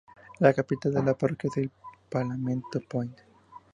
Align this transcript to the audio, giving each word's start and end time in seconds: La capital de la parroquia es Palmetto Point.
La 0.39 0.51
capital 0.51 0.93
de 0.95 1.03
la 1.03 1.13
parroquia 1.13 1.51
es 1.57 1.69
Palmetto 2.09 2.81
Point. 2.89 3.15